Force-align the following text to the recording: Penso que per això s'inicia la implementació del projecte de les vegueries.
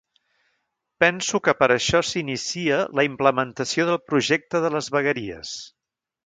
Penso 1.03 1.39
que 1.47 1.53
per 1.59 1.67
això 1.75 2.01
s'inicia 2.11 2.79
la 3.01 3.05
implementació 3.09 3.87
del 3.91 4.01
projecte 4.13 4.63
de 4.65 4.73
les 4.79 4.91
vegueries. 4.97 5.55